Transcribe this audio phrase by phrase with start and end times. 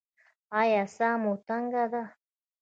[0.59, 2.03] ایا ساه مو تنګه ده؟